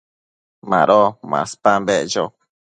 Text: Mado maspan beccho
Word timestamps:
Mado 0.69 1.01
maspan 1.31 1.81
beccho 1.87 2.25